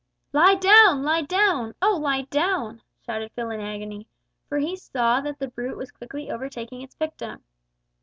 [0.33, 1.03] "Lie down!
[1.03, 1.75] lie down!
[1.79, 4.07] O lie down!" shouted Phil in agony,
[4.49, 7.43] for he saw that the brute was quickly overtaking its victim.